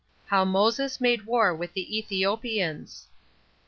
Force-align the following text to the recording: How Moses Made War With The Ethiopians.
How 0.25 0.43
Moses 0.45 0.99
Made 0.99 1.27
War 1.27 1.53
With 1.53 1.73
The 1.73 1.95
Ethiopians. 1.99 3.05